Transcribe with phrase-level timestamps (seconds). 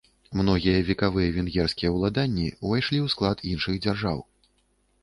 [0.39, 4.17] Многія векавыя венгерскія ўладанні ўвайшлі ў склад іншых дзяржаў.